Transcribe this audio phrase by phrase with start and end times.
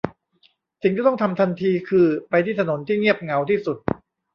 [0.83, 3.77] สิ่งที่ต้องทำทันทีคือไปที่ถนนที่เงียบเหงาที่สุด